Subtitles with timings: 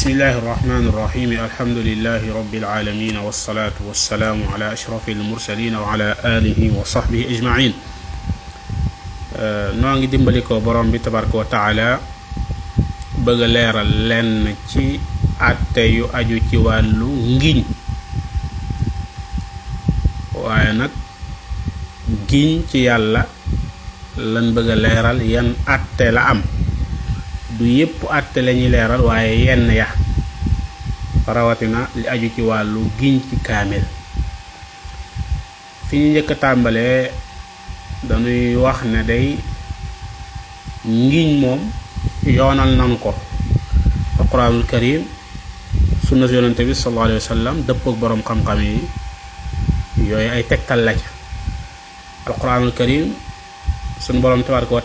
[0.00, 1.30] بسم الله الرحمن الرحيم.
[1.44, 7.72] الحمد لله رب العالمين والصلاة والسلام على أشرف المرسلين وعلى آله وصحبه أجمعين.
[9.76, 12.00] نوانجي ديمبالي كوبرام بي تبارك وتعالى
[13.28, 13.76] بغلير
[14.08, 14.96] لن كي
[15.36, 17.64] أتي أجو كي والو نجين
[20.32, 20.90] وانك
[22.24, 23.24] جين كي يالا
[24.16, 26.40] لن بغليرال ين أتي لأم
[27.60, 29.86] du yépp àtte lañuy leeral waaye yenn ya
[31.28, 33.84] rawatina li aju ci wàllu giñ ci kaamil.
[35.86, 37.10] Fi ñu njëkk a tàmbalee
[38.08, 39.26] dañuy wax ne day
[40.88, 41.60] ngiñ moom
[42.24, 43.12] yoonal nanu ko.
[44.20, 45.02] Alquranul karim
[46.06, 48.80] sunna si yonante bi sallallahu alayhi wa sallam dëppook boroom xam-xam yi
[50.08, 51.08] yooyu ay tegtal la ca.
[52.26, 53.12] Alquranul karim
[54.00, 54.82] sunu boroom tabaraka wa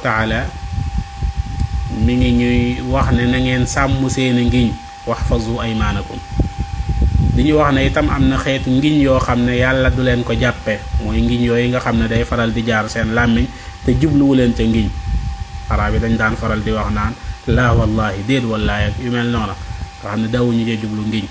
[2.03, 2.59] mi ngi ñuy
[2.91, 4.69] wax ne na ngeen sàmm seeni ngiñ
[5.07, 6.19] waxfazu aymaanakum
[7.35, 10.23] di ñu wax ne itam am na xeetu ngiñ yoo xam ne yàlla du leen
[10.23, 10.79] ko jàppe.
[11.03, 13.45] Mooy ngiñ yooyu nga xam ne day faral di jaar seen làmmiñ
[13.85, 14.87] te jubluwu leen ca ngiñ.
[15.69, 17.13] Arab yi dañ daan faral di wax naan
[17.47, 21.25] laa wallahi déet wallahi ak yu mel noona nga xam ne dawuñu cee jublu ngiñ.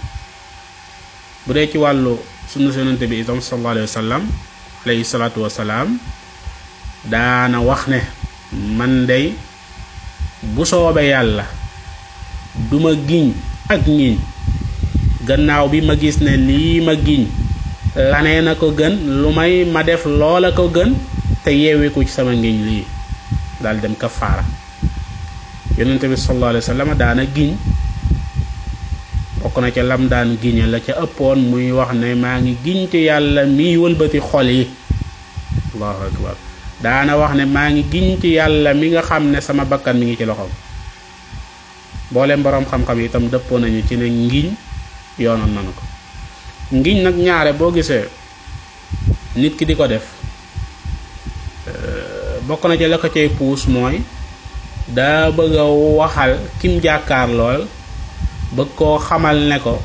[1.47, 2.19] Bu dee ci wàllu
[2.53, 4.23] sunna yonente bi itam alayhi wa sallam
[4.85, 5.97] alayhi salaatu wasalaam
[7.09, 8.01] daana wax ne
[8.77, 9.33] man day
[10.55, 11.45] bu soobee yàlla
[12.71, 13.33] duma giñ
[13.69, 14.19] ak ngiñ
[15.27, 17.27] gannaaw bi ma gis ne lii ma giñ
[17.97, 20.93] lanee na ko gën lu may ma def loola ko gën
[21.45, 22.85] te yeewiku ci sama ngiñ lii.
[23.63, 24.45] Daal dem kafaara.
[25.79, 27.55] Yonente bi sallallahu alayhi wa sallam daana giñ.
[29.41, 32.89] Bokk na ca lam daan giñe la ca ëppoon muy wax ne maa ngi giñ
[32.91, 34.65] ci yàlla miy wëlbati xol yi.
[35.75, 36.37] Allahu akbar
[36.85, 40.07] daana wax ne maa ngi giñ ci yàlla mi nga xam ne sama bakkan mi
[40.07, 40.51] ngi ci loxoom.
[42.11, 44.49] Mboolem boroom xam-xam itam dëppoo nañu ci ne ngiñ
[45.19, 45.83] yoonoon nanu ko.
[46.77, 48.05] Ngiñ nag ñaare boo gisee
[49.37, 50.05] nit ki di ko def
[52.47, 54.03] bokk na ci la ko cay puus mooy
[54.89, 57.65] daa bëgg a waxal kim jàkkaar lool
[58.57, 59.81] bëgg koo xamal ne ko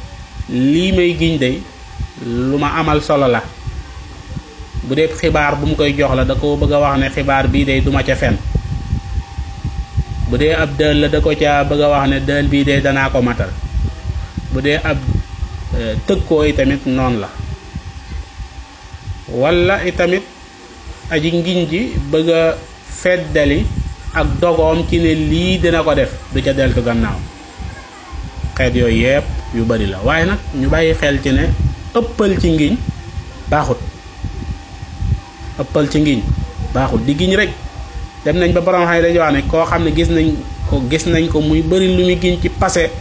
[0.49, 1.61] lii may giñ de
[2.25, 3.41] lu ma amal solo la
[4.83, 7.47] bu dee xibaar bu mu koy jox la da ko bëgg a wax ne xibaar
[7.47, 8.37] bii de duma ca fen.
[10.29, 12.79] bu dee ab dël la da ko ca bëgg a wax ne dël bii de
[12.81, 13.49] danaa ko matal.
[14.51, 14.97] bu dee ab
[16.07, 17.29] tëkkoo itamit noonu la.
[19.29, 20.23] walla itamit
[21.11, 22.55] aji ngiñ ji bëgg a
[23.01, 23.65] feddali
[24.13, 27.17] ak dogoom ci ne lii dina ko def du ca deltu gannaaw.
[28.57, 29.25] xeet yooyu yépp
[29.55, 29.97] yu bari la.
[30.03, 31.45] waaye nag ñu bàyyi xel ci ne
[31.95, 32.75] ëppal ci ngiñ
[33.49, 33.77] baaxut.
[35.59, 36.19] Ëppal ci ngiñ.
[36.73, 37.51] Baaxul di giñ rek.
[38.23, 40.27] Dem nañ ba borom xam dañuy wax ne koo xam ne gis nañ
[40.69, 42.91] ko gis nañ ko muy bari lu muy giñ ci passé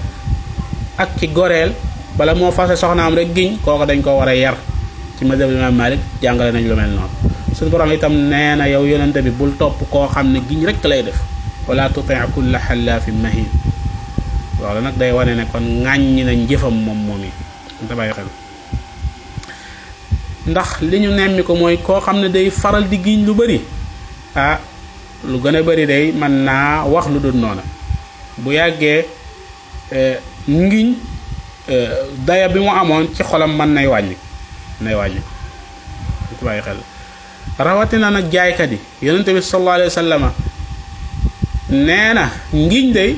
[0.97, 1.73] ak ci goreel
[2.17, 4.57] bala moo fase soxnaam rek giñ kooku dañ ko war a yar.
[5.19, 7.11] Ci madhab imam Malik jàngale nañ lu mel noonu.
[7.55, 10.85] Suñu borom itam nee na yow yonente bi bul topp koo xam ne giñ rek
[10.85, 11.19] lay def.
[11.67, 13.47] Wala tuti kulla xallaafin mahin.
[14.61, 17.31] Loolu nag day wane ne kon ŋàññi nañ jëfam moom moom yi.
[20.49, 23.61] Ndax li ñu nemmi ko mooy koo xam ne day faral di giñ lu bari.
[24.37, 24.59] ah
[25.25, 27.63] lu gën a bari day mën naa wax lu dul noona.
[28.39, 29.05] bu yàggee
[30.49, 30.95] ngiñ
[32.27, 34.17] daya bi mu amoon ci xolam mën nay wàññi
[34.81, 35.21] nay wàññi.
[36.39, 36.79] Ko bàyyi xel.
[37.59, 40.33] rawatina nag jaaykat yi yonente bi sallallahu alayhi wa
[41.71, 43.17] nee na ngiñ day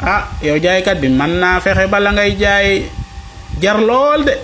[0.00, 2.84] ah yow jaaykat bi mën naa fexe bala ngay jaay
[3.60, 4.34] jar lool de.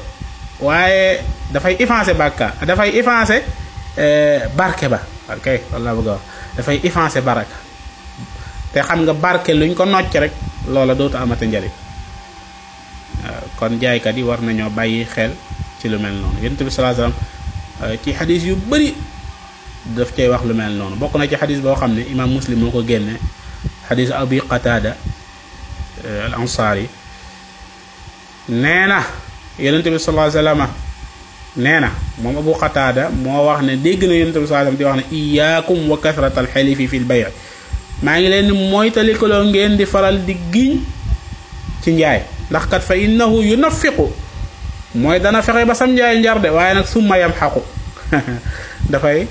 [0.61, 1.21] waaye
[1.53, 3.43] dafay effacer bàkkaar dafay effacer
[4.57, 5.01] barke ba
[5.35, 6.23] ok loolu laa bëgg a wax
[6.57, 7.57] dafay effacer baraka
[8.73, 10.33] te xam nga barke luñ ko nocc rek
[10.69, 11.71] loola dootu amata njariñ
[13.59, 15.33] kon jaaykat yi war nañoo bàyyi xel
[15.81, 17.15] ci lu mel noonu yonent bi sallallahu alayhi
[17.81, 18.95] wasallam ci xadis yu bari
[19.97, 22.59] daf cay wax lu mel noonu bokk na ci xadis boo xam ne imaam muslim
[22.59, 23.17] moo ko génne
[23.89, 24.97] xadisu abi qatada
[26.27, 26.89] al ansaari
[28.49, 29.03] nee na
[29.59, 29.65] bi
[29.99, 30.69] sallallahu alayhi wasallam
[31.57, 31.91] nee na
[32.23, 35.91] moom abu qatada moo wax ne dégg na yonent bi wasallam di wax ne iyaakum
[35.91, 37.27] wa kasratal xalifi fil bay'
[38.03, 40.79] maa ngi leen ni moytalikaloo ngeen di faral di giñ
[41.83, 44.07] ci njaay ndax kat fa innahu yunafiqu
[44.95, 47.61] mooy dana fexe ba sam njaay njar de waaye nag summa yam xaqu
[48.91, 49.27] dafay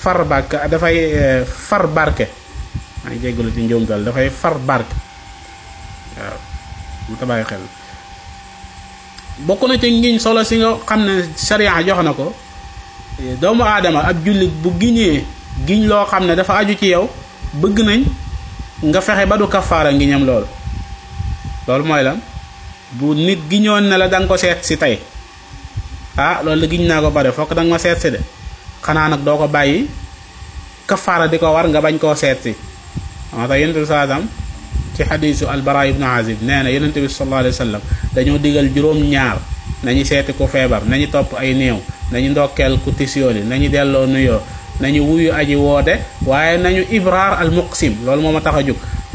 [0.00, 0.96] far barke dafay
[1.44, 2.26] far barke
[3.04, 4.94] maa ngi jéggalu ci njuumtal dafay far barke
[6.16, 6.38] waaw
[7.08, 7.60] mu tabaay xel
[9.46, 12.32] bokk na ci ngiñ solo si nga xam ne sariya jox na ko.
[13.40, 15.24] Doomu aadama ab jullit bu giñee
[15.66, 17.08] giñ loo xam ne dafa aju ci yow
[17.54, 18.00] bëgg nañ
[18.82, 20.46] nga fexe ba du kafaara ngiñam loolu
[21.66, 22.18] loolu mooy lan?
[22.92, 24.98] Bu nit giñoon ne la da ko seet si tey
[26.16, 28.20] ah loolu la giñ naa ko bare fokk da nga ma seet si de.
[28.82, 29.86] Xanaa nag doo ko bàyyi
[30.86, 32.54] kafaara di ko war nga bañ koo seet si.
[33.32, 34.22] Moo tax yonent bi saasam
[35.00, 37.82] ci xadiisu albara ibnu azib nee na bi sallallahu alayhi wa sallam
[38.44, 39.40] digal juróom ñaar
[39.82, 41.80] nañu seeti ku feebar nañu topp ay néew
[42.12, 44.40] nañu ndokkeel ku tisyooli nañu delloo nuyoo
[44.80, 45.94] nañu wuyu aji woote
[46.28, 48.60] waaye nañu ibraar al muqsim loolu moo ma tax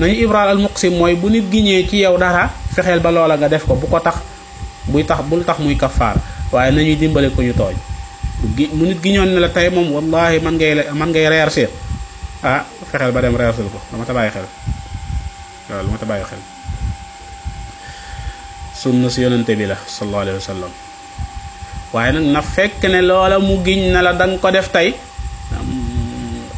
[0.02, 3.48] nañu ibraar al muqsim mooy bu nit giñee ci yow dara fexeel ba loola nga
[3.48, 4.18] def ko bu ko tax
[4.90, 6.18] buy tax bul tax muy kafaar
[6.52, 7.54] waaye nañuy dimbale ko ñu
[8.74, 11.30] mu nit giñoon ne la tey moom wallahi man ngay man ngay
[12.44, 14.46] ah fexeel ba dem reersul ko dama ta bàyyi xel
[15.70, 16.42] waaw lu ma ta bàyyi xel
[18.76, 20.72] sunna si yonante bi la sallallahu alayhi wa sallam.
[21.96, 24.94] Nag na fekk ne loola mu giñ na la danga ko def tey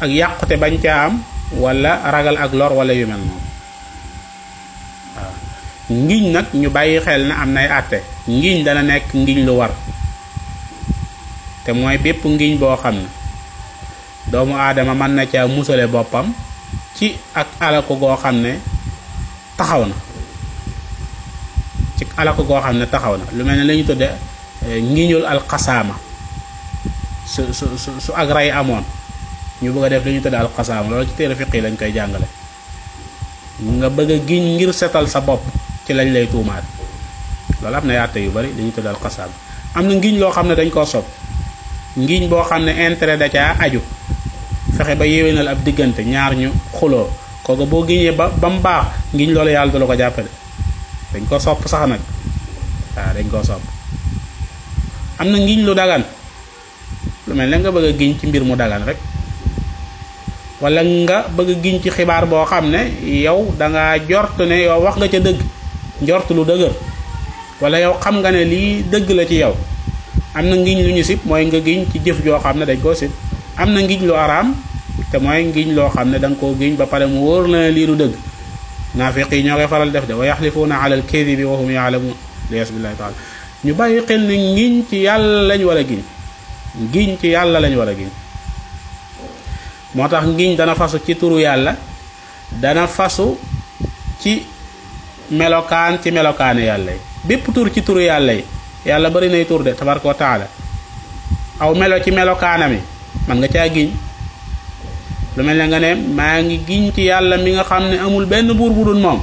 [0.00, 1.22] ak yàqute bañ caa am
[1.56, 3.20] wala ragal ak lor wala yu mel
[5.16, 5.34] waaw.
[5.90, 8.02] Ngiñ nag ñu bàyyi xel ne am nay àtte.
[8.28, 9.70] Ngiñ dana nekk ngiñ lu war.
[11.64, 13.08] Te mooy bépp ngiñ boo xam ne
[14.30, 16.32] doomu aadama mën na caa musale boppam
[16.94, 18.58] ci ak alako goo xam ne
[19.58, 19.94] taxaw na
[21.98, 24.08] ci alako goo xam ne taxaw na lu mel ne la ñu tudde
[24.66, 25.94] ngiñul alxasaama.
[27.26, 28.84] Su su su su ak rey amoon.
[29.62, 30.88] Ñu bëgg a def li ñu tudde alxasaama.
[30.90, 32.26] Loolu ci téere fiq yi lañ koy jàngale.
[33.62, 35.42] Nga bëgg a ngir setal sa bopp
[35.86, 36.64] ci lañ lay tuumaat
[37.62, 39.32] loolu am na yaate yu bari li ñu tudde alxasaama.
[39.74, 41.04] Am na ngiñ loo xam ne dañ koo sob
[41.96, 43.80] ngiñ boo xam intérêt da caa aju.
[44.76, 47.08] Fexe ba yéwénal ab diggante ñaar ñu xuloo
[47.48, 50.28] kooku boo giñee ba ba mu baax ngiñ loolu yàlla du la ko jàppale.
[51.12, 52.00] Dañ ko sopp sax nag.
[52.96, 53.62] Waaw dañ koo sopp.
[55.18, 56.04] Am na ngiñ lu dagan.
[57.26, 58.98] Lu mel ne nga bëgg a giñ ci mbir mu dagan rek.
[60.60, 62.92] Wala nga bëgg a giñ ci xibaar boo xam ne
[63.24, 65.40] yow danga jort ne yow wax nga ca dëgg.
[66.04, 66.72] Njort lu dëgër.
[67.60, 69.56] Wala yow xam nga ne lii dëgg la ci yow.
[70.34, 72.78] Am na ngiñ lu ñu sib mooy nga giñ ci jëf joo xam ne dañ
[72.80, 73.10] koo sib
[73.56, 74.54] am na ngiñ lu araam
[75.10, 77.70] te mooy ngiñ loo xam ne da nga koo giñ ba pare mu wóor ne
[77.70, 78.14] lii du dëgg.
[78.94, 82.14] Naafiq yi ñoo koy faral def de wa yaxlifuuna ala alkadibi wa hum yaalamuun
[82.50, 83.14] lies billahi taala.
[83.64, 86.02] Ñu bàyyi xel ne ngiñ ci yàlla lañ war a giñ.
[86.80, 88.08] Ngiñ ci yàlla lañ war a giñ.
[89.94, 91.76] Moo tax ngiñ dana fasu ci turu yàlla
[92.50, 93.38] dana fasu
[94.20, 94.42] ci
[95.30, 96.98] melokaan ci melokaane yàlla yi.
[97.24, 98.44] Bépp tur ci turu yàlla yi
[98.86, 100.46] yàlla bari nay tur de tabaraka wa taala.
[101.60, 102.78] Aw melo ci melokaanami
[103.26, 103.90] man nga caa giñ
[105.38, 108.50] lu mel nga ne maa ngi giñ ci yàlla mi nga xam ne amul benn
[108.58, 109.22] buur bu dul moom.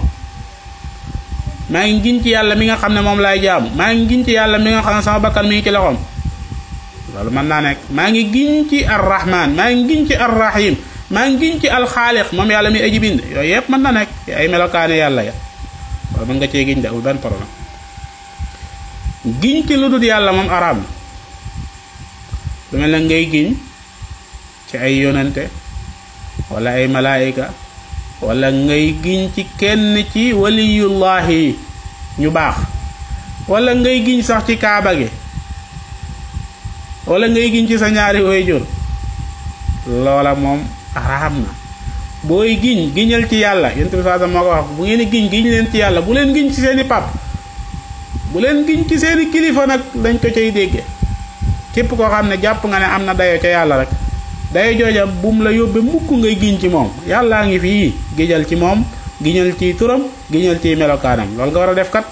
[1.70, 3.70] Maa ngi giñ ci yàlla mi nga xam ne moom laay jaamu.
[3.76, 5.98] Maa ngi giñ ci yàlla mi nga xam ne sama bakkan mi ngi ci loxoom.
[7.14, 7.80] Loolu mën naa nekk.
[7.92, 10.76] Maa ngi giñ ci arrahman maa ngi giñ ci arrahim
[11.12, 13.20] maa ngi giñ ci alxaaliq moom yàlla mi aji bind.
[13.36, 14.10] Yooyu mën na nekk
[14.40, 15.34] ay melokaane yàlla ya.
[16.16, 17.50] Loolu mën nga cee giñ de amul benn problème.
[19.42, 20.48] Giñ ci lu dul yàlla moom
[22.72, 23.54] lu ngay giñ
[24.70, 25.65] ci ay yonante
[26.50, 27.50] wala ay malaayika
[28.22, 31.56] wala ngay giñ ci kenn ci waliyullahi
[32.20, 32.56] ñu baax.
[33.48, 35.08] Wala ngay giñ sax ci kaaba gi.
[37.06, 38.62] Wala ngay giñ ci sa ñaari waajur.
[39.88, 40.62] Loola moom
[40.96, 41.50] araam na.
[42.24, 43.70] Booy giñ giñal ci yàlla.
[43.76, 46.02] Yonent bi saa moo ko wax bu ngeen giñ giñ leen ci yàlla.
[46.02, 47.14] Bu leen giñ ci seeni pap.
[48.32, 50.84] Bu leen giñ ci seeni kilifa nag dañ ko cay dégge
[51.74, 53.90] képp koo xam ne jàpp nga ne am na dayo ca yàlla rek
[54.56, 56.88] dayo jooja bum la yóbbe mukk ngay giñ ci moom.
[57.06, 58.86] Yàllaa ngi fii giñal ci moom
[59.22, 61.36] giñal ci turam giñal ci melokaanam.
[61.36, 62.06] Loolu nga war a def kat.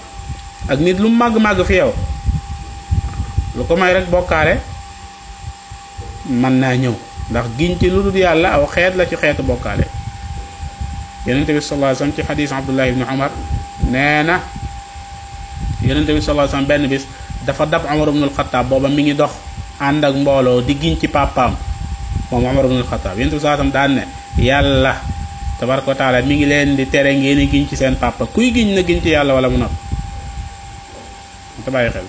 [0.68, 1.92] Ak nit lu màgg-màgg fi yow.
[3.56, 4.60] Lu ko may rek bokkaale
[6.28, 6.92] mën naa ñëw.
[7.30, 9.88] Ndax giñ ci lu dul yàlla aw xeet la ci xeetu bokkaale.
[11.26, 13.30] Yonente bi alayhi wasallam ci xadiis abdullah ibni umar
[13.88, 14.40] nee na
[15.80, 17.04] yonente sallallahu alayhi wasallam benn bis
[17.48, 19.32] dafa dab umar ibnul xataab booba mi ngi dox
[19.80, 19.94] ak
[20.68, 21.56] di giñ ci papaam
[22.84, 24.04] xataab yonente bi sallallahu alayhi wasallam daan ne
[24.42, 24.94] yàlla
[25.58, 28.26] tabaraka taala mi ngi leen di tere ngeen di giñ ci seen papa.
[28.26, 29.72] Kuy giñ na giñ ci yàlla wala mu nopp
[31.64, 32.04] te bàyyi xel.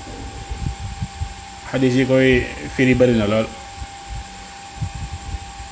[1.71, 3.47] Xadiis yi koy firi bari na lool.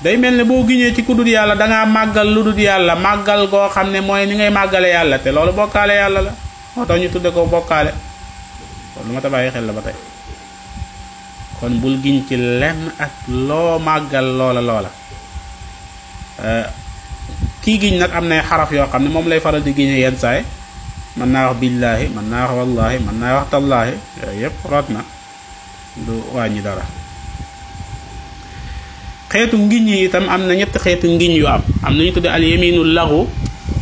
[0.04, 3.68] Day mel ne boo ci ku dul yàlla dangaa màggal lu dul yàlla màggal goo
[4.06, 6.32] mooy ni ngay màggale yàlla te bokkaale yàlla la.
[6.76, 7.46] Ñu tudde ko
[9.06, 10.13] lu ma ta bàyyi xel la ba tey
[11.64, 14.92] kon bul giñ ci lenn ak loo màggal loola loola.
[17.64, 20.18] Kii giñ nag am nay xaraf yoo xam ne moom lay faral di giñe yenn
[20.20, 20.44] saay.
[21.16, 24.88] Mën naa wax billaahi mën naa wax wallaahi mën naa wax tallaahi yooyu yépp root
[24.92, 25.00] na
[26.06, 26.84] du wàññi dara.
[29.32, 31.62] Xeetu ngiñ yi itam am na ñetti xeetu ngiñ yu am.
[31.82, 33.24] Am na ñu tudde al yaminu laxu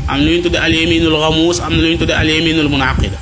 [0.08, 3.18] am na ñu tudde al yaminul xamuus am na ñu tudde al yaminul munaqida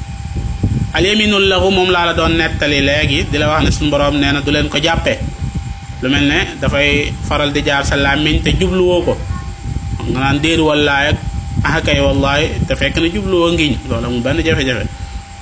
[0.93, 4.15] al yaminul lahu moom laa la doon nettali léegi di la wax ne suñu borom
[4.21, 5.17] nee na du leen ko jàppee
[6.01, 9.13] lu mel ne dafay faral di jaar sa làmmiñ te jubluwoo ko.
[10.09, 11.17] Nga naan déer wallaay ak
[11.67, 14.85] ah kay wallaay te fekk na jubluwoo ngiñ loolu amul benn jafe-jafe.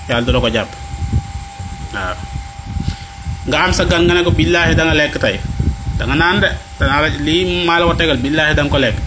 [0.09, 2.15] Yàlla du la ko waaw.
[3.47, 5.37] Nga am sa gan nga ne ko billaahi da nga lekk tey.
[5.97, 6.49] Da nga naan de
[6.79, 8.97] danaa la lii maa la ko tegal billaahi da nga ko lekk.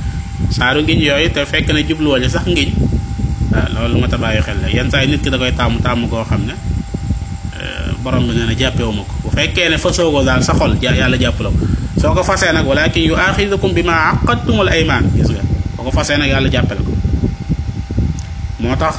[0.56, 2.70] Saaru ngiñ yooyu te fekk na li sax ngiñ
[3.80, 4.68] loolu ma ta bàyyi xel la.
[4.68, 6.54] Yenn saa yi nit ki da koy taamu taamu goo xam ne
[8.02, 9.14] borom bi nee na jàppewu ma ko.
[9.24, 11.56] Bu fekkee ne fasoo ko daal sa xol yàlla jàpp la ko.
[12.00, 15.42] Soo ko fasee nag walakin yu axidukum bi ma aqadtumul aymaan gis nga.
[15.76, 16.74] Boo ko fasee nag yàlla jàppe
[18.78, 18.94] tax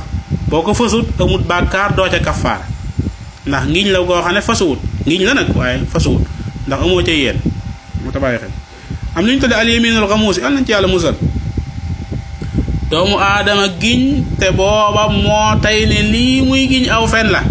[0.50, 2.66] boo ko fasut amut bàkkaar doo ca kafaara
[3.48, 4.80] ndax ngiñ la goo xam ne fasuwut.
[5.06, 6.22] La nag waaye fasuwut.
[6.68, 7.38] Ndax amoo ca yéen.
[8.04, 8.52] Moo tax bàyyi xel.
[9.16, 11.16] Am lu ñu tudde al yaminul xamuus yi al nañ ci yàlla musal.
[12.92, 17.42] Doomu aadama giñ te booba moo tey ne lii muy giñ aw fen la.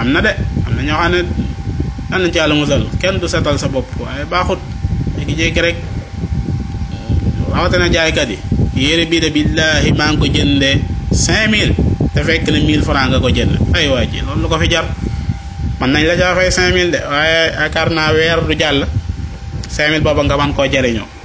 [0.00, 0.32] Am na de
[0.66, 1.20] am na ñoo xam ne
[2.10, 2.82] al nañ ci yàlla musal.
[3.00, 4.58] Kenn du setal sa bopp waaye baaxut.
[5.18, 5.76] Jékki-jékki rek
[7.52, 8.38] rawatina jaaykat yi.
[8.74, 10.76] Yére bii de billaahi maa ngi ko jëndee
[11.12, 11.74] 5000
[12.14, 13.54] te fekk na 1000 francs nga ko jënd.
[13.76, 14.86] Ay waa ji loolu lu ko fi jar.
[15.80, 18.86] Man nañ la caa fay 5000 de waaye yaakaar naa weer du jàll.
[19.68, 21.19] 5000 booba nga man koo jariñoo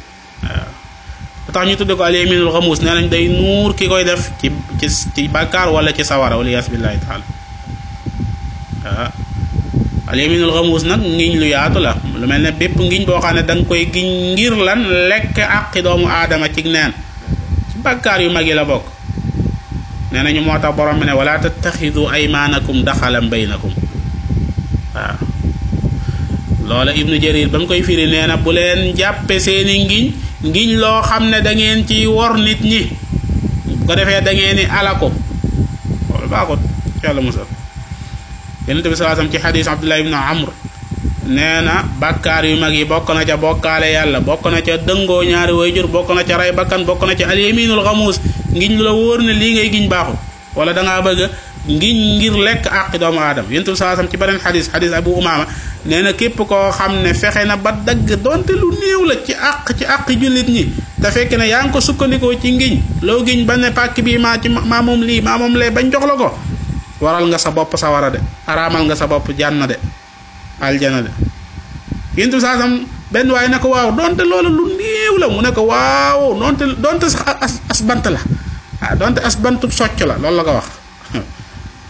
[1.55, 4.51] tax ñu tudde ko al yaminul xamuus nee nañ day nuur ki koy def ci
[4.79, 7.23] ci ci bàkkaar wala ci sawara wala yaas billaahi taala
[8.83, 9.11] waaw
[10.11, 13.35] al yaminul xamuus nag ngiñ lu yaatu la lu mel ne bépp ngiñ boo xam
[13.35, 16.91] ne da nga koy giñ ngir lan lekk àqi doomu aadama ci neen
[17.71, 18.85] ci bàkkaar yu mag yi la bokk
[20.11, 23.71] nee nañu moo tax borom bi ne wala tattaxidu aymaanakum daxalan baynakum
[24.95, 25.17] waaw
[26.67, 30.05] loola ibnu jarir ba mu koy firi nee na bu leen jàppe seeni ngiñ
[30.45, 32.81] ngiñ loo xam ne da ngeen ci wor nit ñi.
[33.65, 35.11] bu ko defee da ngeen ni alako
[36.09, 36.59] loolu baaxut
[37.03, 37.45] yàlla musal.
[38.67, 40.49] Yonente bi salaasam ci xadis abdullah ibnu amr
[41.27, 45.23] nee na bàkkaar yu mag yi bokk na ca bokkaale yàlla bokk na ca dëngoo
[45.23, 48.19] ñaari wayjur bokk na ca rey bakkan bokk na ca alyaminul xamuus
[48.53, 50.15] ngiñ la wóor ne lii ngay giñ baaxul.
[50.55, 51.29] Wala dangaa bëgg
[51.67, 53.47] ngiñ ngir lekk àqi doomu aadama.
[53.49, 55.45] Yonente bi salaasam ci beneen xadis xadis abu umaama
[55.85, 59.33] nee na képp koo xam ne fexe na ba dagg donte lu néew la ci
[59.33, 63.45] àq ci jullit ñi te fekk ne yaa ngi ko sukkandikoo ci ngiñ loo giñ
[63.45, 66.15] ba ne pàkk bii maa ci maa moom lii maa moom lee bañ jox la
[66.15, 66.37] ko
[67.01, 69.75] waral nga sa bopp sa war a de araamal nga sa bopp jànna de
[70.61, 71.09] aljana de.
[72.15, 75.61] Yéntu saasam benn waaye ne ko waaw donte loolu lu néew la mu ne ko
[75.67, 78.19] waaw donte donte sax as as bant la
[78.81, 80.67] ah donte as bantub socc la loolu la ko wax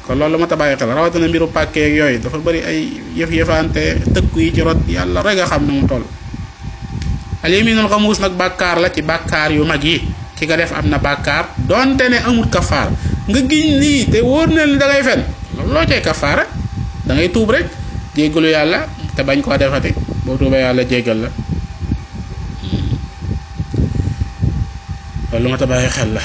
[0.06, 2.80] kon loolu ma ta xel rawatina mbiru pàkkeeg yooyu dafa bëri ay
[3.18, 6.06] yëf-yëfaante tëkku yi ci rot yàlla rek a xam ne mu toll.
[7.44, 10.02] Alyaminul xamuus nag bàkkaar la ci bàkkaar yu mag yi.
[10.36, 12.90] Ki nga def am na bàkkaar donte ne amul kafaar
[13.28, 15.22] nga giñ lii te wóor na ni da ngay fen.
[15.58, 16.46] Loolu loo cay kafaara?
[17.06, 17.66] Da ngay tuub rek
[18.16, 18.86] jéggalu yàlla
[19.16, 19.94] te bañ koo defati.
[20.26, 21.30] Boo tuubee yàlla jéggal la.
[25.32, 25.58] Loolu ma
[25.90, 26.22] xel la.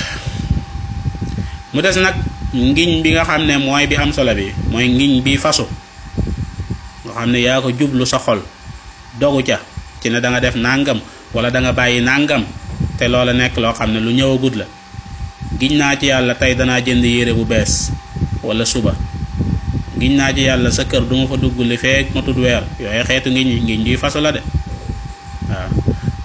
[1.73, 2.15] Mu des nag
[2.55, 5.67] ngiñ bi nga xam ne mooy bi am solo bi mooy ngiñ bi fasu.
[7.07, 8.43] Nga xam ne yaa ko jublu sa xol
[9.19, 9.59] dogu ca
[10.03, 10.99] ci ne da nga def nàngam
[11.35, 12.45] wala da nga bàyyi nàngam
[12.99, 14.67] te loola nekk loo xam ne lu ñëwagut la.
[15.61, 17.93] Giñ naa ci yàlla tey danaa jënd yére bu bees
[18.43, 18.95] wala suba.
[19.99, 23.05] Giñ naa ci yàlla sa kër duma fa dugg li feek ma tudd weer yooyu
[23.05, 24.41] xeetu ngiñ ngiñ juy fasu la de.
[25.49, 25.71] Waaw.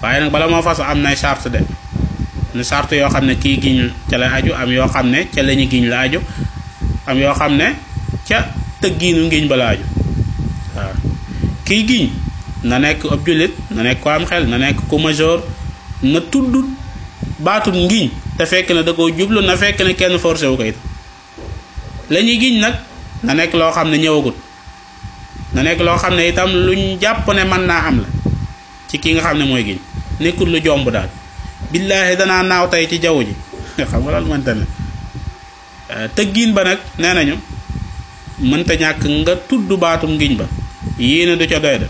[0.02, 1.60] Waaye nag bala moo fasu am nay charte de.
[2.56, 5.68] Ne yoo xam ne kii giñ ca la aju am yoo xam ne ca lañu
[5.70, 6.20] giñ la aju
[7.06, 7.74] am yoo xam ne
[8.28, 8.48] ca
[8.80, 9.84] tëggiinu ngiñ ba la aju.
[10.76, 10.92] Waaw.
[11.64, 12.08] Kii giñ
[12.64, 15.40] na nekk ab jullit na nekk ko am xel na nekk ku majeur
[16.02, 16.54] na tudd
[17.38, 20.62] baatut ngiñ te fekk na da koo jublu na fekk ne kenn forcé wu ko
[20.64, 20.76] it.
[22.10, 22.74] La ñuy giñ nag
[23.22, 24.34] na nekk loo xam ne ñëwagut.
[25.54, 28.08] Na nekk loo xam ne itam luñ jàpp ne mën naa am la
[28.88, 29.78] ci ki nga xam ne mooy giñ.
[30.20, 31.08] Nekkul lu jomb daal.
[31.72, 33.34] Billaahi danaa naaw tey ci jaww ji.
[33.90, 34.64] Xam nga loolu mënta ne.
[36.16, 37.36] Tëggiin ba nag nee nañu
[38.50, 40.46] mënta ñàkk nga tudd baatum ngiñ ba.
[40.98, 41.86] Yéene du ca doy de.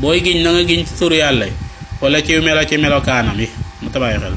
[0.00, 1.16] Booy giñ na nga ci turu
[2.00, 3.48] wala ci melo ci melokaanam yi
[3.80, 4.28] mu tabaay na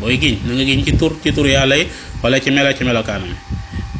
[0.00, 1.86] nga giñ ci tur ci tur yàlla yi
[2.22, 3.36] wala ci melo ci melokaanam yi.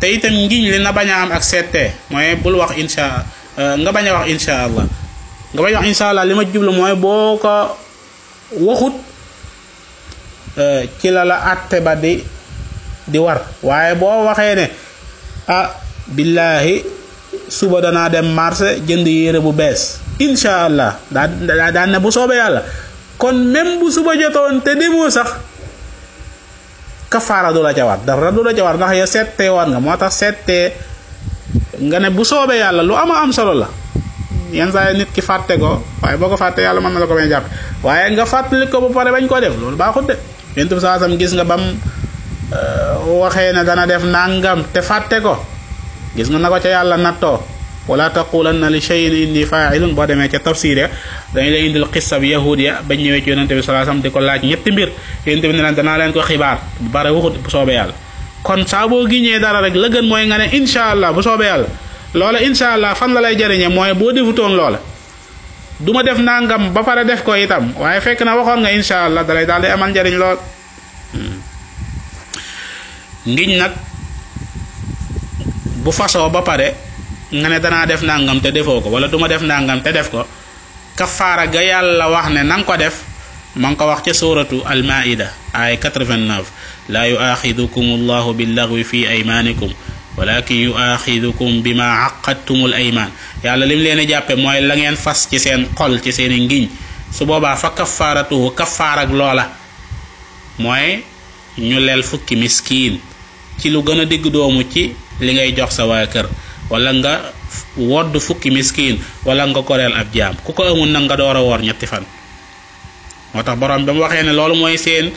[0.00, 3.25] Te itam ngiñ li na bañ a am ak seetee mooy bul wax insha
[3.57, 4.87] nga bañ a wax insha allah.
[5.58, 7.76] A wax insha allah li ma jublu mooy boo ko
[8.60, 8.94] waxut
[11.00, 12.22] ci la la àtte ba di
[13.06, 13.40] di war.
[13.62, 14.66] Waaye boo waxee ne
[15.48, 15.70] ah
[16.06, 16.84] billaahi
[17.48, 19.98] suba danaa dem marché jënd yére bu bees.
[20.18, 22.62] Insha allah daa daa ne bu soobee yàlla.
[23.18, 25.30] Kon même bu suba jotoon te demoo sax
[27.08, 29.80] kafaara du la ca war dara du la ca war ndax ya settee war nga.
[29.80, 30.72] Moo tax settee
[31.80, 33.68] nga ne bu yàlla lu ama am solo la
[34.52, 37.14] yenn saa nit ki fàtte ko waaye boo ko fàtte yàlla mën na la ko
[37.14, 37.44] may jàpp.
[37.82, 40.16] Waaye nga fàttali ko bu pare bañ koo def loolu baaxut de.
[40.56, 41.60] Yent bi saa sam gis nga bam
[43.20, 45.36] waxee ne dana def nangam te fàtte ko
[46.16, 47.40] gis nga na ko ca yàlla nattoo.
[47.88, 50.90] Wala taqulanna li shay'in inni fa'ilun boo demee ca tafsir
[51.34, 54.02] dañu lay indil xissa bi yahud ya bañ ñëwee ci yonente bi sallallahu alayhi wasallam
[54.02, 54.90] di ko laaj ñetti mbir.
[55.26, 57.92] Yonente bi ne leen danaa leen ko xibaar bu bare waxut bu soobee yàlla.
[58.42, 61.46] Kon saa boo giñee dara rek la gën mooy nga ne insha allah bu soobee
[61.46, 61.66] yàlla.
[62.16, 64.80] Loola insha allah fan la lay jëriñe mooy boo defutoon loola
[65.80, 69.04] du ma def nangam ba pare def ko itam waaye fekk na waxoon nga insha
[69.04, 70.38] allah dalay daal di amal njëriñ lool.
[73.26, 73.73] Ngiñ nag
[75.85, 76.75] bu fasoo ba pare
[77.32, 80.25] nga ne def nangam te defoo ko wala duma def nangam te def ko
[80.96, 82.94] kafaara ga yàlla wax ne nanga ko def
[83.56, 86.44] ma ngi ko wax ca suratu almaida ay 89
[86.88, 89.70] laa yuaxidukum allahu billaghwi fi aymanikum
[90.16, 93.12] walakin yuaxidukum bima aqadtumul ayman.
[93.44, 96.68] Yàlla lim leen jàppe mooy la ngeen fas ci seen xol ci seen ngiñ.
[97.12, 99.44] Su boobaa fa kafaaratuhu kafaar ak loola
[100.58, 101.04] mooy
[101.58, 102.99] ñu leel fukki miskiin
[103.61, 106.26] ci lu gën a doomu ci li ngay jox sa waa kër.
[106.70, 107.32] Wala nga
[107.76, 110.35] wodd fukki miskiin wala nga koreel ab jaam.
[110.44, 112.04] Ku ko amul nag nga door a woor ñetti fan.
[113.35, 115.12] Moo tax borom ba mu waxee ne loolu mooy seen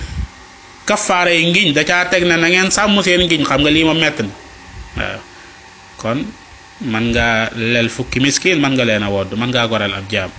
[0.85, 1.73] ngiñ.
[1.73, 3.45] Da caa teg ne na ngeen sàmm seen ngiñ.
[3.47, 4.29] Xam nga lii ma mett na
[5.97, 6.25] kon
[6.81, 10.31] man nga leel fukki miskiin man nga leen a wodd man ngaa goreel ab jaam.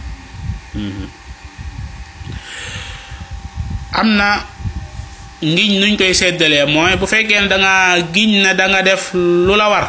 [3.92, 4.45] Am na
[5.42, 7.07] ngiñ nuñ koy séddalee mooy bu
[7.49, 7.75] da nga
[8.12, 9.87] giñ ne da nga def lu la war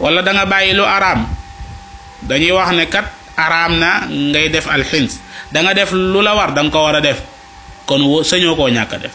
[0.00, 1.26] wala da nga bàyyi lu araam
[2.22, 5.20] dañuy wax ne kat araam na ngay def alxins.
[5.52, 7.22] Da nga def lu la war da nga ko war a def.
[7.86, 8.20] Kon wo
[8.56, 9.14] koo ñàkk def.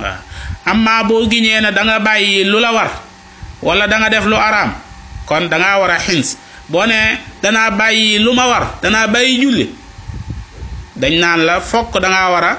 [0.00, 0.18] Waaw.
[0.66, 2.90] Amma boo giñee ne da nga bàyyi lu la war
[3.64, 4.74] wala da nga def lu araam
[5.26, 6.36] kon da ngaa war a xins
[6.68, 8.64] boo ne danaa bàyyi lu ma war.
[8.82, 9.66] Danaa bàyyi julli.
[10.96, 12.52] Dañ naan la fokk da ngaa war a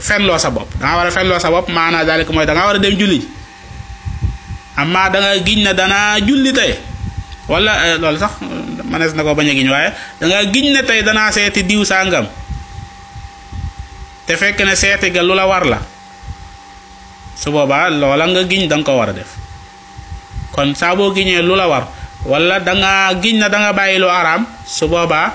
[0.00, 0.72] fenloo sa bopp.
[0.80, 2.96] Da ngaa war a fenloo sa bopp maanaa daalik mooy da ngaa war a dem
[2.96, 3.20] julli
[4.76, 6.74] amma da nga giñ ne danaa julli tey.
[7.48, 8.30] Wala loolu sax
[8.84, 11.84] manees na ko bañ a giñ waaye da nga giñ ne tey danaa seeti diw
[11.84, 12.26] sàngam.
[14.26, 15.78] Te fekk ne seeti ga lu la war la.
[17.36, 19.28] Su boobaa loola nga giñ da nga ko war def
[20.52, 21.84] kon saa boo giñee lu la war.
[22.24, 25.34] Wala da nga giñ na da nga bàyyi lu araam su boobaa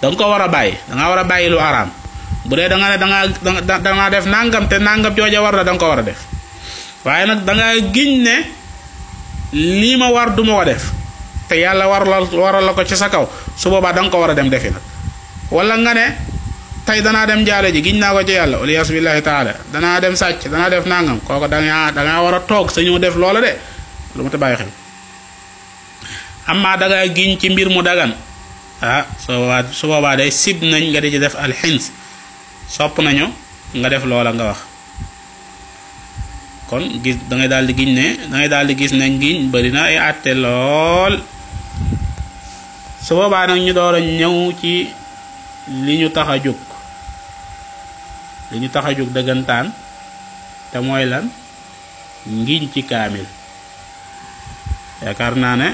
[0.00, 1.90] da nga ko war da nga war a bàyyi lu araam
[2.46, 5.72] bu da nga da nga da nga def nangam te nangam jooja war la da
[5.74, 6.18] nga ko def.
[7.04, 8.36] Waaye nag da nga giñ ne
[9.52, 10.92] lii ma war du ma def.
[11.48, 13.26] Te yàlla war la waral la ko ci sa kaw.
[13.56, 14.82] Su boobaa da nga ko dem defi nag.
[15.50, 16.06] Wala nga ne
[16.86, 18.58] tey danaa dem jaale ji giñ naa ko ci yàlla.
[18.62, 19.54] Waliyas billahi taala.
[19.72, 21.18] Danaa dem sàcc danaa def nangam.
[21.20, 23.58] Kooku da nga da ngaa war a toog sa ñëw def loola de
[24.16, 24.70] lu ma ta bàyyi xel
[26.46, 28.12] amma da nga giñ ci mbir mu dagan.
[28.82, 31.84] Ah su boobaa su boobaa day sib nañ nga di ci def alxins
[32.68, 33.26] sopp nañu
[33.78, 34.58] nga def loola nga wax.
[36.68, 39.50] Kon gis da ngay daal di giñ ne da ngay daal di gis ne ngiñ
[39.52, 41.14] bari na ay àtte lool.
[43.04, 44.00] Su boobaa nag ñu door a
[44.60, 44.72] ci
[45.84, 46.58] li ñu tax a jóg.
[48.50, 48.68] Li ñu
[50.72, 50.78] te
[51.12, 51.26] lan?
[52.26, 53.26] Ngiñ ci kaamil
[55.04, 55.68] yaakaar naa ne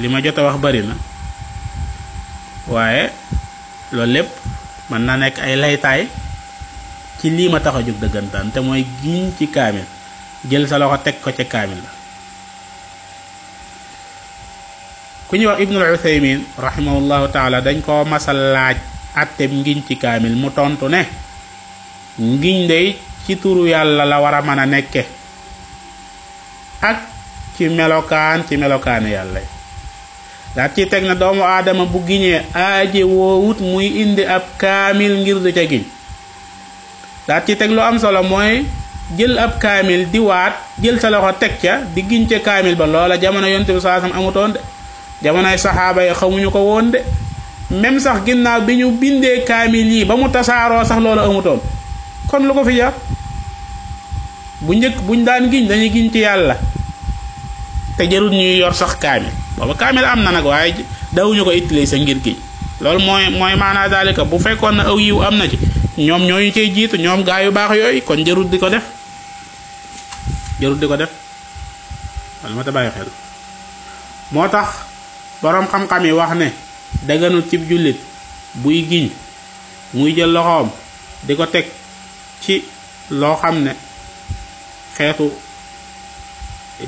[0.00, 0.94] li ma jot wax bari na.
[2.66, 3.10] Waaye
[3.92, 4.30] loolu lépp
[4.90, 6.02] mën na nekk ay laytaay
[7.20, 9.84] ci lii ma tax a jóg dëggantaan te mooy giñ ci kaamil.
[10.48, 11.90] Jël sa loxo teg ko ca kaamil la
[15.28, 18.76] ku ñuy wax ibnul uthaymin rahimahullahu taala dañ koo masal laaj
[19.16, 21.02] atteb ngiñ ci kaamil mu tontu ne
[22.20, 22.86] ngiñ dey
[23.24, 25.02] ci turu yàlla la war a nekke.
[26.84, 27.13] Ak
[27.56, 29.40] ci melokaan ci melokaani yàlla.
[30.54, 35.38] Daat ci teg na doomu aadama bu giñee aaje woowut muy indi ab kaamil ngir
[35.42, 35.82] di ca giñ.
[37.26, 38.62] Daat ci teg lu am solo mooy
[39.18, 42.86] jël ab kaamil di waat jël sa loxo teg ca di giñ ca kaamil ba.
[42.86, 44.60] Loola jamono yonte bi saasam amutoon de.
[45.22, 46.98] Jamonoy saxaaba yi xamuñu ko woon de.
[47.70, 49.42] Même sax ginnaaw bi ñu bindee
[49.74, 51.60] yi ba mu tasaaroo sax loolu amutoon.
[52.30, 52.92] Kon lu ko fi jar?
[54.60, 56.56] Bu njëkk buñ daan giñ dañuy giñ ci yàlla
[57.96, 59.30] te jarul ñuy yor sax kaamil.
[59.56, 60.74] Booba kaamil am na nag waaye
[61.12, 62.36] dawuñu ko utiliser ngir giñ
[62.80, 65.58] loolu mooy mooy maanaa daalika bu fekkoon na aw yiw am na ci
[65.98, 68.82] ñoom ñooñu cay jiitu ñoom gaa yu baax yooyu kon jarul di ko def.
[70.60, 71.10] Jarul di ko def.
[72.42, 72.90] Wala ma
[74.32, 74.68] moo tax
[75.42, 76.48] boroom xam-xam yi wax ne
[77.06, 77.98] daganul cib jullit
[78.54, 79.10] buy giñ
[79.94, 80.70] muy jël loxoom
[81.22, 81.66] di ko teg
[82.40, 82.64] ci
[83.10, 83.72] loo xam ne
[84.96, 85.30] xeetu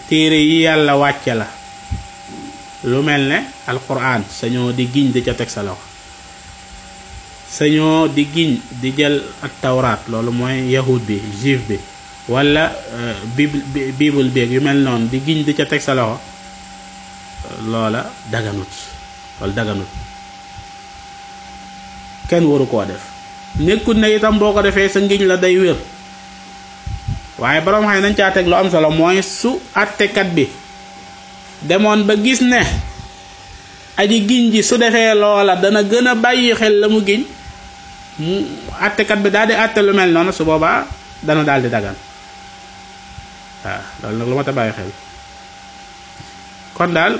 [0.08, 1.46] téere yi yàlla wàcce la.
[2.84, 5.82] lu mel ne alquran sañoo di giñ di ca teg sa loxo.
[7.50, 11.78] sañoo di giñ di jël ak tawraat loolu mooy yahud bi juif bi
[12.28, 12.72] wala
[13.34, 13.62] bible
[13.98, 16.20] bible beeg yu mel noonu di giñ di ca teg sa loxo
[17.66, 18.68] loola daganut
[19.40, 19.88] loolu daganut.
[22.28, 23.02] kenn waru koo def.
[23.58, 25.76] nekkut ne itam boo ko defee sa ngiñ la day wér.
[27.38, 30.48] Waaye borom xam nañ caa teg lu am solo mooy su àttekat bi
[31.62, 32.60] demoon ba gis ne
[33.96, 37.22] aji giñ ji su defee loola dana gën a bàyyi xel la mu giñ
[38.18, 38.34] mu
[38.80, 40.84] àttekat bi daal di àtte lu mel noonu su boobaa
[41.22, 41.94] dana daal di dagan.
[43.64, 44.90] Waaw loolu nag lu ma ta bàyyi xel.
[46.76, 47.18] Kon daal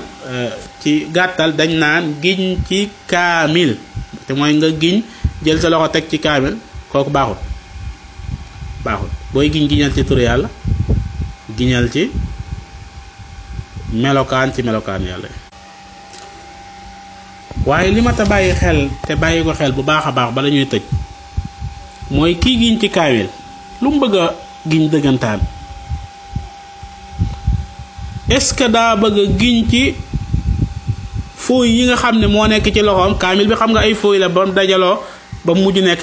[0.81, 3.77] ci gàttal dañ naan giñ ci kaamil.
[4.27, 5.03] Te mooy nga giñ
[5.45, 6.57] jël sa loxo teg ci kaamil
[6.93, 7.37] kooku baaxul.
[8.85, 9.11] Baaxul.
[9.33, 10.49] Booy giñ giñal ci turu yàlla
[11.57, 12.11] giñal ci
[13.93, 15.29] melokaan ci melokaan yàlla.
[17.67, 20.49] Waaye li ma ta bàyyi xel te bàyyi ko xel bu baax a baax bala
[20.51, 20.83] ñuy tëj
[22.11, 23.29] mooy kii giñ ci kaamil
[23.81, 24.17] lu mu bëgg
[24.71, 25.41] giñ dëggantaan.
[28.29, 29.95] Est-ce que daa bëgg giñ ci
[31.37, 33.19] fooy yi nga xam ne moo nekk ci loxoom?
[33.19, 34.99] Kaamil bi xam nga ay fooy la ba mu dajaloo
[35.45, 36.03] ba mujj nekk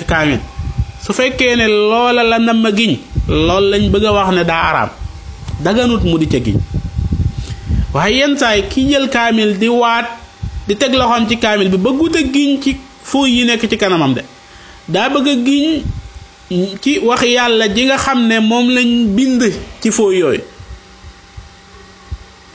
[1.04, 4.90] su fekkee ne loola la nam giñ loolu lañ bëgg a wax ne daa araam.
[5.64, 6.58] daganut mu di ca giñ.
[7.94, 10.08] waaye yenn saay ki jël kaamil di waat
[10.68, 14.14] di teg loxoom ci kaamil bi bëggut a giñ ci fooy yi nekk ci kanamam
[14.14, 14.22] de.
[14.88, 15.66] daa bëgg a giñ
[16.82, 19.42] ci wax yàlla ji nga xam ne moom lañ bind
[19.82, 20.42] ci fooy yooyu.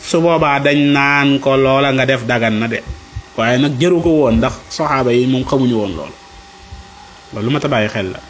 [0.02, 2.82] su boobaa dañ naan ko loola nga def dagan na de.
[3.36, 6.14] waaye nag jëru ko woon ndax soxaaba yi moom xamuñu woon loolu.
[7.32, 8.20] loolu lu bàyyi xel la.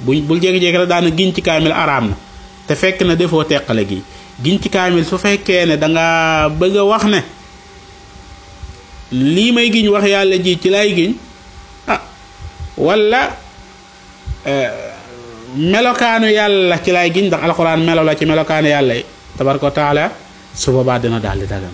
[0.00, 2.16] Buñ bul jékki-jékki la daana giñ ci kaamil araam na.
[2.66, 4.02] te fekk na defoo teqale gi.
[4.42, 7.20] giñ ci kaamil su fekkee ne danga bëgg a wax ne
[9.12, 11.12] lii may giñ wax yàlla ji ci lay giñ
[11.88, 12.00] ah
[12.76, 13.20] wala
[15.56, 19.04] melokaanu yàlla ci lay giñ ndax alxuraan melo la ci melokaanu yàlla yi
[19.38, 20.10] tabaraka wa taala
[20.54, 21.72] su boobaa dina daal di dagan.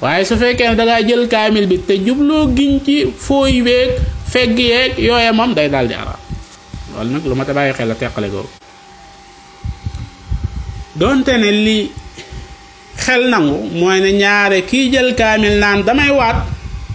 [0.00, 3.90] waaye su fekkee ne dangaa jël kaamil bi te jubloo giñ ci fooy beeg
[4.32, 6.18] fegg yeeg yooye moom day daal di araam.
[6.94, 8.48] Loolu nag lu ma ta bàyyi xel la teqale googu
[10.96, 11.78] doonte ne li
[12.98, 16.46] xel nangu mooy ne ñaare kii jël kaamil naan damay waat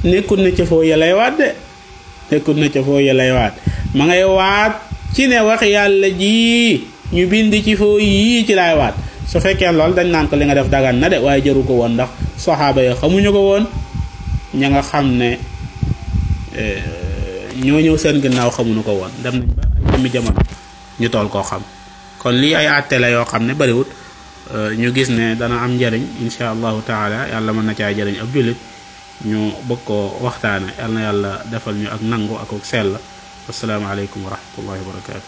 [0.03, 1.49] nekkul na ca foo yelay waat de
[2.31, 3.53] nekkul na ca foo yelay waat
[3.95, 4.73] ma ngay waat
[5.15, 8.95] ci ne wax yàlla ji ñu bind ci foo yii ci laay waat
[9.27, 11.73] su fekkee lool dañ naan ko li nga def dagan na de waaye jëru ko
[11.81, 13.65] woon ndax soxaaba yi xamuñu ko woon
[14.53, 15.37] ña nga xam ne
[17.63, 20.41] ñoo ñëw seen ginnaaw xamuñu ko woon dem nañ ba jëmmi jamono
[20.99, 21.61] ñu tool koo xam.
[22.21, 23.87] Kon lii ay àtte yoo xam ne bariwut
[24.77, 28.29] ñu gis ne dana am njariñ insha allahu taala yàlla mën na caa jariñ ab
[28.33, 28.57] jullit
[29.25, 30.69] ñu bëgg koo waxtaane.
[30.93, 32.91] Na yàlla defal ñu ak nangu ak ak sell.
[33.49, 35.21] Asalaamaaleykum wa rahmatullahi wa barakatu